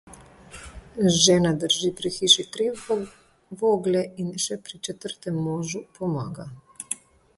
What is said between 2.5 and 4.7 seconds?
tri vogle in še